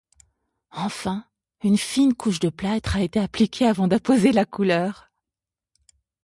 Enfin, 0.71 1.25
une 1.63 1.77
fine 1.77 2.15
couche 2.15 2.39
de 2.39 2.49
plâtre 2.49 2.95
a 2.95 3.03
été 3.03 3.19
appliquée 3.19 3.67
avant 3.67 3.87
d'apposer 3.87 4.31
la 4.31 4.45
couleur. 4.45 5.11